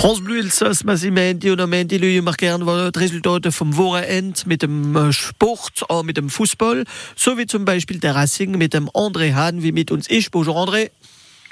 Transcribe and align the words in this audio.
France 0.00 0.22
Bleu 0.22 0.38
Elsass, 0.38 0.82
Masimenti 0.84 1.50
und 1.50 1.60
Amenti 1.60 1.98
Lüge 1.98 2.18
immer 2.18 2.32
gern 2.32 2.60
die 2.64 2.98
Resultate 2.98 3.52
vom 3.52 3.76
Wochenende 3.76 4.40
mit 4.46 4.62
dem 4.62 4.96
äh, 4.96 5.12
Sport, 5.12 5.84
auch 5.88 6.02
mit 6.02 6.16
dem 6.16 6.30
Fußball, 6.30 6.84
so 7.16 7.36
wie 7.36 7.46
zum 7.46 7.64
Beispiel 7.66 7.98
der 7.98 8.14
Racing 8.14 8.56
mit 8.56 8.72
dem 8.72 8.88
André 8.90 9.34
Hahn, 9.34 9.62
wie 9.62 9.72
mit 9.72 9.90
uns 9.90 10.08
ist. 10.08 10.30
Bonjour 10.30 10.56
André. 10.56 10.90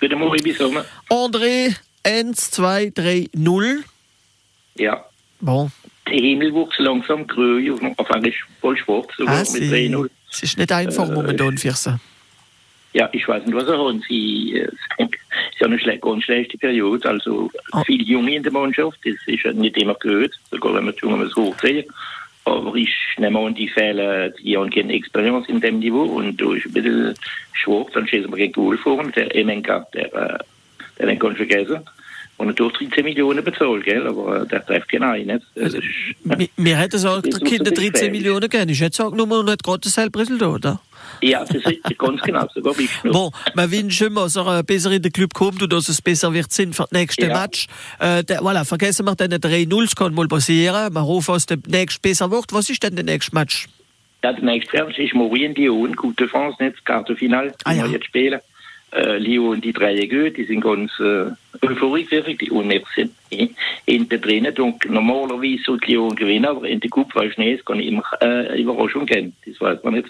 Guten 0.00 0.19
Morgen, 0.19 0.42
bis 0.42 0.56
Sommer. 0.56 0.84
André, 1.11 1.74
1, 2.04 2.50
2, 2.53 2.92
3, 2.95 3.29
0. 3.34 3.84
Ja. 4.76 5.04
Bon. 5.40 5.71
Der 6.06 6.15
Himmel 6.19 6.54
wuchs 6.54 6.76
langsam 6.78 7.26
grün, 7.26 7.94
auf, 7.99 8.10
eigentlich 8.10 8.37
voll 8.62 8.78
schwarz, 8.78 9.08
sogar 9.19 9.35
Ah, 9.35 9.38
mit 9.40 9.62
c'est 9.62 9.90
3-0. 9.90 10.08
es 10.33 10.42
ist 10.42 10.56
nicht 10.56 10.72
einfach 10.72 11.06
Äh, 11.08 11.12
momentan 11.12 11.58
für 11.58 11.72
sie. 11.72 11.99
Ja, 12.94 13.10
ich 13.12 13.28
weiß 13.28 13.44
nicht, 13.44 13.54
was 13.54 13.69
er 13.69 13.78
hat. 13.78 13.96
Sie, 14.08 14.54
äh, 14.54 15.06
ist 15.59 15.63
ja 15.63 15.67
eine 15.67 15.79
schle 15.79 15.99
ganz 15.99 16.25
schlechte 16.25 16.56
Periode. 16.56 17.09
Also 17.09 17.51
Ah. 17.73 17.83
viele 17.84 18.05
Junge 18.05 18.37
in 18.37 18.43
der 18.43 18.52
Mannschaft, 18.52 18.98
das 19.05 19.16
ist 19.27 19.43
ja 19.45 19.52
nicht 19.52 19.77
immer 19.77 19.95
gehört, 19.95 20.33
sogar 20.51 20.75
wenn 20.75 20.87
wir 20.87 20.93
die 20.93 21.01
Jungen 21.03 21.35
hochziehen. 21.35 21.85
Aber 22.45 22.75
ich 22.77 22.95
nehme 23.19 23.39
an, 23.41 23.55
die 23.55 23.69
Fälle, 23.69 24.33
die 24.43 24.57
haben 24.57 24.71
keine 24.71 24.95
Experience 24.95 25.49
in 25.49 25.61
dem 25.61 25.80
Niveau 25.80 26.05
und 26.05 26.41
da 26.41 26.55
ist 26.55 26.66
ein 26.66 26.73
bisschen 26.73 27.15
schwach, 27.52 27.87
dann 27.93 28.07
stehen 28.07 28.30
wir 28.30 28.37
gegen 28.37 28.52
Goal 28.52 28.79
vor 28.79 28.99
und 29.01 29.15
der 29.16 29.35
Emenka, 29.35 29.87
der, 29.93 30.13
äh, 30.15 30.39
der 30.99 31.07
den 31.09 31.19
kann 31.19 31.33
ich 31.33 31.37
vergessen. 31.39 31.80
Und 32.38 32.48
er 32.48 32.55
durch 32.55 32.73
13 32.74 33.05
Millionen 33.05 33.42
bezahlt, 33.45 33.84
gell? 33.84 34.06
aber 34.06 34.42
äh, 34.42 34.46
der 34.46 34.65
trifft 34.65 34.88
keinen 34.91 35.02
ein. 35.02 35.27
Nicht? 35.27 35.42
Das 35.56 35.74
ist, 35.74 35.83
Wir- 36.24 36.48
Wir 36.56 36.77
hätten 36.77 37.05
auch 37.06 37.16
Das 37.23 37.23
der 37.23 37.42
ist 37.42 37.45
Kinder 37.45 37.70
so 37.70 37.74
13 37.74 37.92
gefährlich. 37.92 38.10
Millionen 38.12 38.48
gerne. 38.48 38.73
Ich 38.73 38.80
hätte 38.80 38.91
gesagt, 38.96 39.16
nur 39.16 39.27
man 39.27 39.45
nicht 39.45 39.62
gerade 39.65 39.80
dasselbe 39.80 40.20
Resultat, 40.20 40.48
oder? 40.48 40.80
ja, 41.20 41.45
das 41.45 41.51
ist 41.65 41.98
ganz 41.98 42.20
genau, 42.23 42.46
sogar 42.55 42.74
noch. 43.02 43.12
Bon, 43.12 43.30
wir 43.55 43.70
wünschen 43.73 44.15
dass 44.15 44.37
er 44.37 44.62
besser 44.62 44.93
in 44.93 45.02
den 45.02 45.10
Club 45.12 45.34
kommt 45.34 45.60
und 45.62 45.73
dass 45.73 45.88
es 45.88 46.01
besser 46.01 46.32
wird 46.32 46.52
sind 46.52 46.77
für 46.77 46.82
das 46.84 46.93
nächste 46.93 47.27
Ja. 47.27 47.41
Match. 47.41 47.66
Äh, 47.98 48.23
der, 48.23 48.41
voilà, 48.41 48.65
vergessen 48.65 49.05
wir 49.07 49.16
den 49.16 49.32
3-0, 49.32 49.82
das 49.82 49.96
kann 49.96 50.15
mal 50.15 50.29
passieren. 50.29 50.95
Wir 50.95 51.02
hoffen, 51.05 51.34
dass 51.34 51.46
der 51.46 51.59
nächste 51.66 52.01
besser 52.01 52.30
wird. 52.30 52.52
Was 52.52 52.70
ist 52.70 52.82
denn 52.85 52.95
der 52.95 53.04
nächste 53.04 53.35
Match? 53.35 53.66
Ja, 54.23 54.32
der 54.32 54.45
nächste 54.45 54.85
Match 54.85 54.98
ist 54.98 55.13
Lyon, 55.57 55.96
Coupe 55.96 56.15
de 56.16 56.29
France, 56.29 56.63
nicht 56.63 56.76
das 56.76 56.85
Kartenfinal, 56.85 57.52
Ah, 57.65 57.73
ja. 57.73 57.85
wir 57.85 57.93
jetzt 57.93 58.07
spielen. 58.07 58.38
Äh, 58.91 59.19
Lyon, 59.19 59.61
die 59.61 59.73
drei 59.73 60.07
gut, 60.07 60.37
die 60.39 60.45
sind 60.45 60.63
ganz 60.63 60.91
äh, 60.99 61.27
euphorisch, 61.61 62.11
wirklich, 62.11 62.51
und 62.51 62.71
wir 62.71 62.83
sind 62.95 63.13
in- 63.29 63.55
hinten 63.87 64.20
drin. 64.20 64.47
Und 64.58 64.89
normalerweise 64.89 65.62
sollte 65.64 65.92
Lyon 65.92 66.17
gewinnen, 66.17 66.47
aber 66.47 66.67
in 66.67 66.81
der 66.81 66.89
ich 67.27 67.36
nicht, 67.36 67.59
es 67.61 67.64
kann 67.66 67.81
immer 67.81 68.03
äh, 68.22 68.61
Überraschung 68.61 69.05
geben, 69.05 69.34
das 69.44 69.61
weiß 69.61 69.84
man 69.84 69.94
nicht. 69.94 70.09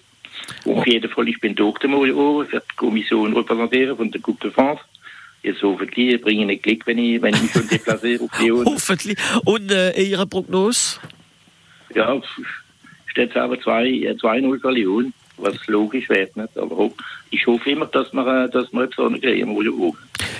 Und 0.64 0.76
auf 0.78 0.86
jeden 0.86 1.10
Fall, 1.10 1.28
ich 1.28 1.40
bin 1.40 1.56
Doktor 1.56 1.88
Mario 1.88 2.44
für 2.48 2.60
die 2.60 2.76
Kommission 2.76 3.36
repräsentieren 3.36 3.96
von 3.96 4.10
der 4.12 4.20
Coupe 4.20 4.42
de 4.46 4.50
France. 4.52 4.82
Jetzt 5.42 5.62
hoffentlich 5.62 6.20
bringe 6.20 6.42
ich 6.42 6.46
nicht 6.46 6.62
Glück, 6.62 6.86
wenn 6.86 6.98
ich, 6.98 7.20
wenn 7.20 7.34
ich 7.34 7.42
mich 7.42 7.52
schon 7.52 7.68
deplaciere 7.68 8.24
auf 8.24 8.40
Lyon. 8.40 8.64
Hoffentlich. 8.66 9.18
Und 9.44 9.72
äh, 9.72 10.00
Ihre 10.00 10.26
Prognose? 10.26 11.00
Ja, 11.94 12.20
steht 13.06 13.36
aber 13.36 13.56
2-0 13.56 14.06
äh, 14.06 14.12
2-0 14.12 14.60
für 14.60 14.70
Lyon, 14.70 15.12
was 15.38 15.66
logisch 15.66 16.08
wäre. 16.08 16.28
Nicht? 16.34 16.56
Aber 16.56 16.90
ich 17.30 17.46
hoffe 17.46 17.70
immer, 17.70 17.86
dass 17.86 18.12
wir, 18.12 18.44
äh, 18.44 18.50
dass 18.50 18.72
wir 18.72 18.84
jetzt 18.84 18.98
noch 18.98 19.10
kriegen. 19.20 19.54
Wo, 19.54 19.62
wo. 19.78 19.96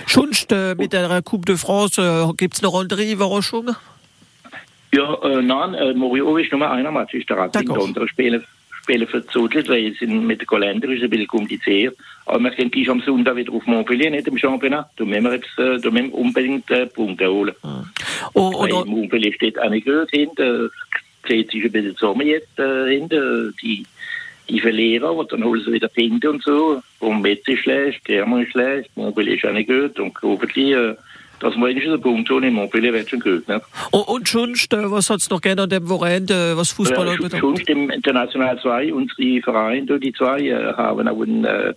Sonst 0.07 0.51
äh, 0.51 0.75
mit 0.75 0.93
der 0.93 1.21
Coupe 1.21 1.45
de 1.45 1.57
France 1.57 2.01
äh, 2.01 2.33
gibt 2.35 2.55
es 2.55 2.61
noch 2.61 2.79
andere 2.79 3.03
Überraschungen? 3.03 3.75
Ja, 4.91 5.13
äh, 5.23 5.41
nein, 5.41 5.73
äh, 5.75 5.93
Morio 5.93 6.37
ist 6.37 6.51
nur 6.51 6.69
einer 6.69 6.91
Match, 6.91 7.13
ist 7.13 7.29
der. 7.29 7.37
D'accord. 7.37 7.61
Die 7.61 7.69
anderen 7.69 8.07
spielen, 8.07 8.43
spielen 8.81 9.07
für 9.07 9.25
Zudel, 9.27 9.67
weil 9.67 9.93
sind 9.93 10.25
mit 10.25 10.41
dem 10.41 10.47
Kalender 10.47 10.89
ist 10.89 11.03
ein 11.03 11.09
bisschen 11.09 11.27
kompliziert. 11.27 11.95
Aber 12.25 12.39
wir 12.39 12.51
können 12.51 12.71
gleich 12.71 12.89
am 12.89 13.01
Sonntag 13.01 13.35
wieder 13.35 13.53
auf 13.53 13.65
Montpellier, 13.67 14.09
nicht 14.09 14.27
im 14.27 14.37
Championnat. 14.37 14.89
Da 14.95 15.05
müssen 15.05 15.23
wir 15.23 15.33
jetzt 15.35 15.59
äh, 15.59 15.79
da 15.79 15.91
müssen 15.91 16.11
wir 16.11 16.15
unbedingt 16.15 16.69
äh, 16.71 16.87
Punkte 16.87 17.31
holen. 17.31 17.53
Oh, 18.33 18.51
Weil 18.59 18.85
Montpellier 18.85 19.33
steht 19.33 19.59
auch 19.59 19.69
nicht 19.69 19.85
gut 19.85 20.09
hinten. 20.09 20.69
Es 21.21 21.29
zieht 21.29 21.51
sich 21.51 21.63
ein 21.63 21.71
bisschen 21.71 21.95
zusammen 21.95 22.25
jetzt 22.25 22.57
äh, 22.57 22.89
hinten. 22.89 23.55
Die, 23.61 23.85
die 24.49 24.59
verlieren, 24.59 25.07
aber 25.07 25.25
dann 25.25 25.43
holen 25.43 25.61
sie 25.63 25.71
wieder 25.71 25.87
Punkte 25.87 26.29
und 26.31 26.43
so. 26.43 26.81
Und 26.99 27.21
Metz 27.21 27.47
ist 27.47 27.61
schlecht, 27.61 28.03
German 28.05 28.43
ist 28.43 28.51
schlecht, 28.51 28.89
Montpellier 28.95 29.35
ist 29.35 29.45
auch 29.45 29.53
nicht 29.53 29.69
gut. 29.69 29.99
Und 29.99 30.13
hoffentlich, 30.21 30.71
äh, 30.73 30.95
dass 31.39 31.55
wir 31.55 31.67
wenigstens 31.67 31.93
einen 31.93 32.01
Punkt 32.01 32.29
holen 32.29 32.53
Montpellier, 32.53 32.93
wird 32.93 33.09
schon 33.09 33.19
gut. 33.19 33.47
Ne? 33.47 33.61
und, 33.91 34.07
und 34.07 34.27
sonst, 34.27 34.73
äh, 34.73 34.91
was 34.91 35.09
hat 35.09 35.21
es 35.21 35.29
noch 35.29 35.41
gerne 35.41 35.63
an 35.63 35.69
dem 35.69 35.87
Wochenende, 35.87 36.33
äh, 36.33 36.57
was 36.57 36.71
Fußball 36.71 37.05
Ja, 37.07 37.13
anbelangt? 37.13 37.39
schon 37.39 37.55
im 37.67 37.89
International 37.89 38.59
2, 38.59 38.93
unsere 38.93 39.41
Vereine, 39.41 39.99
die 39.99 40.13
zwei, 40.13 40.39
äh, 40.41 40.73
haben 40.73 41.07
auch 41.07 41.21
einen, 41.21 41.45
äh, 41.45 41.73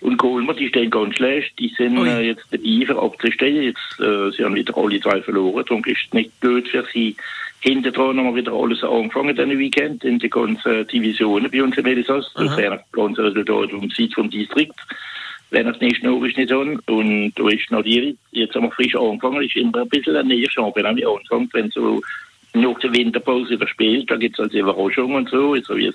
und 0.00 0.16
Kolmer, 0.16 0.54
die 0.54 0.68
stehen 0.68 0.90
ganz 0.90 1.16
schlecht. 1.16 1.58
Die 1.58 1.68
sind 1.76 1.98
äh, 1.98 2.22
jetzt 2.22 2.46
dabei 2.50 2.86
für 2.86 3.02
abzustellen. 3.02 3.62
Jetzt, 3.62 4.00
äh, 4.00 4.30
sie 4.34 4.44
haben 4.44 4.54
wieder 4.54 4.76
alle 4.76 4.98
zwei 5.00 5.20
verloren. 5.20 5.62
Darum 5.68 5.84
ist 5.84 5.98
es 6.06 6.12
nicht 6.14 6.40
gut 6.40 6.68
für 6.68 6.84
sie. 6.92 7.14
Hinter 7.62 7.90
dran 7.90 8.18
haben 8.18 8.34
wir 8.34 8.36
wieder 8.36 8.52
alles 8.52 8.82
angefangen, 8.82 9.36
diesen 9.36 9.58
Weekend, 9.58 10.02
in 10.04 10.18
den 10.18 10.30
ganzen 10.30 10.86
Divisionen 10.86 11.50
bei 11.50 11.62
uns 11.62 11.76
im 11.76 11.86
Elsass. 11.86 12.32
Das 12.34 12.56
wäre 12.56 12.76
das 12.76 12.92
ganze 12.92 13.22
Resultat 13.24 13.70
vom 13.70 13.90
Sitz 13.90 14.14
vom 14.14 14.30
Distrikt. 14.30 14.74
Wenn 15.50 15.66
das 15.66 15.80
nächste 15.80 16.06
Jahr 16.06 16.24
ist 16.24 16.36
nicht 16.38 16.52
an. 16.52 16.78
Und 16.86 17.32
da 17.34 17.48
ist 17.48 17.70
noch 17.70 17.82
die, 17.82 18.16
jetzt 18.30 18.54
haben 18.54 18.64
wir 18.64 18.70
frisch 18.70 18.94
angefangen, 18.96 19.42
ist 19.42 19.56
immer 19.56 19.82
ein 19.82 19.88
bisschen 19.88 20.16
ein 20.16 20.28
näher 20.28 20.50
Championnat 20.50 20.96
wie 20.96 21.04
angefangen, 21.04 21.48
wenn 21.52 21.70
so 21.70 22.00
nach 22.54 22.78
der 22.80 22.92
Winterpause 22.94 23.50
wieder 23.50 23.66
spielt, 23.68 24.10
da 24.10 24.16
gibt 24.16 24.36
es 24.38 24.40
also 24.44 24.58
Überraschungen 24.58 25.16
und 25.16 25.28
so. 25.28 25.54
So 25.56 25.76
wie 25.76 25.86
es 25.86 25.94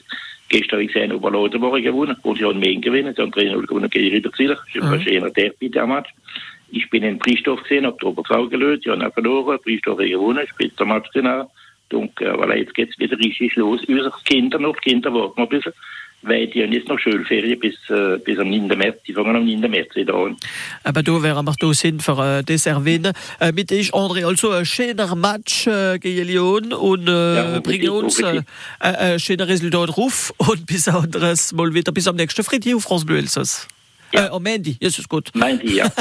gestern 0.49 0.73
habe 0.77 0.83
ich 0.83 0.93
gesehen, 0.93 1.11
Oberladenburg 1.13 1.81
gewonnen, 1.81 2.15
und 2.21 2.37
sie 2.37 2.45
haben 2.45 2.59
mehr 2.59 2.75
gewonnen, 2.75 3.13
sie 3.15 3.21
haben 3.21 3.31
3-0 3.31 3.65
gewonnen 3.65 3.89
gegen 3.89 4.13
Riederzieler. 4.13 4.55
Das 4.55 4.75
ist 4.75 4.81
ein 4.83 4.99
Mhm. 4.99 5.01
schöner 5.01 5.29
Derby, 5.31 5.69
der 5.69 5.87
Match. 5.87 6.09
Ich 6.75 6.89
bin 6.89 7.03
in 7.03 7.19
Priestorf 7.19 7.63
gesehen, 7.63 7.85
habe 7.85 7.97
die 8.01 8.05
Oberzau 8.05 8.47
gelöst, 8.47 8.85
die 8.85 8.91
haben 8.91 9.01
auch 9.01 9.13
verloren, 9.13 9.59
Priestorf 9.63 9.97
hat 9.99 10.07
gewonnen, 10.07 10.45
spielt 10.47 10.79
Match 10.81 11.09
genau. 11.13 11.49
Und 11.93 12.19
äh, 12.19 12.31
voilà, 12.31 12.55
jetzt 12.55 12.73
geht 12.73 12.89
es 12.89 12.99
wieder 12.99 13.17
richtig 13.17 13.55
los. 13.55 13.79
Unsere 13.87 14.11
Kinder 14.25 14.59
noch, 14.59 14.75
die 14.77 14.89
Kinder 14.89 15.13
warten 15.13 15.39
noch 15.39 15.49
ein 15.49 15.57
bisschen, 15.57 15.71
weil 16.23 16.47
die 16.47 16.63
haben 16.63 16.73
jetzt 16.73 16.89
noch 16.89 16.99
Schulferien 16.99 17.59
bis, 17.59 17.75
äh, 17.89 18.17
bis 18.17 18.37
am 18.39 18.49
9. 18.49 18.67
März, 18.67 19.03
die 19.07 19.13
fangen 19.13 19.35
am 19.35 19.45
9. 19.45 19.61
März 19.69 19.95
wieder 19.95 20.15
an. 20.15 20.35
Aber 20.83 21.03
da 21.03 21.23
wären 21.23 21.45
wir 21.45 21.53
da 21.57 21.73
sind 21.73 22.01
für 22.03 22.39
äh, 22.39 22.43
das 22.43 22.65
erwähnen. 22.65 23.13
Äh, 23.39 23.51
mit 23.53 23.71
ich, 23.71 23.93
André, 23.93 24.25
also 24.25 24.49
ein 24.49 24.65
schöner 24.65 25.15
Match 25.15 25.67
äh, 25.67 25.99
gegen 25.99 26.27
Lyon 26.27 26.73
und 26.73 27.07
äh, 27.07 27.35
Ja, 27.35 27.59
bringen 27.61 27.89
uns 27.89 28.19
äh, 28.19 28.23
hoffentlich. 28.23 28.45
ein 28.79 28.95
äh, 28.95 29.19
schöner 29.19 29.47
Resultat 29.47 29.95
ruf 29.95 30.33
und 30.37 30.65
bis 30.65 30.87
anderes 30.87 31.53
mal 31.53 31.73
wieder 31.73 31.91
bis 31.91 32.07
am 32.07 32.15
nächsten 32.15 32.43
Freitag 32.43 32.75
auf 32.75 32.83
France 32.83 33.05
Bleu 33.05 33.17
Elsass. 33.17 33.67
Ja. 34.15 34.25
Äh, 34.27 34.29
am 34.29 34.45
Ende, 34.45 34.75
Jesus 34.79 35.07
gut. 35.07 35.31
Meint 35.33 35.63
ihr, 35.63 35.75
ja. 35.75 35.91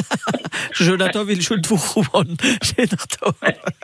Schöner 0.73 1.11
Tag, 1.11 1.27
will 1.27 1.41
schon 1.43 1.63
die 1.63 1.71
Woche 1.71 2.01
machen. 2.13 2.37
Schöner 2.63 2.97
Tag. 2.97 3.75